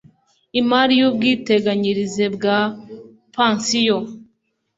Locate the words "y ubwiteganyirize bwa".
1.01-2.57